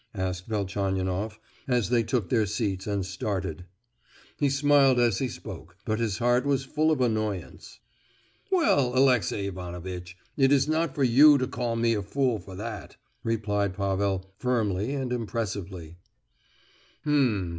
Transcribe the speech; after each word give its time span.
asked 0.15 0.47
Velchaninoff, 0.47 1.39
as 1.67 1.91
they 1.91 2.01
took 2.01 2.27
their 2.29 2.47
seats 2.47 2.87
and 2.87 3.05
started. 3.05 3.65
He 4.39 4.49
smiled 4.49 4.99
as 4.99 5.19
he 5.19 5.27
spoke, 5.27 5.77
but 5.85 5.99
his 5.99 6.17
heart 6.17 6.43
was 6.43 6.63
full 6.65 6.89
of 6.89 7.01
annoyance. 7.01 7.79
"Well, 8.51 8.97
Alexey 8.97 9.45
Ivanovitch, 9.45 10.17
it 10.35 10.51
is 10.51 10.67
not 10.67 10.95
for 10.95 11.03
you 11.03 11.37
to 11.37 11.45
call 11.45 11.75
me 11.75 11.93
a 11.93 12.01
fool 12.01 12.39
for 12.39 12.55
that," 12.55 12.95
replied 13.23 13.75
Pavel, 13.75 14.33
firmly 14.39 14.95
and 14.95 15.13
impressively. 15.13 15.99
"H'm! 17.03 17.49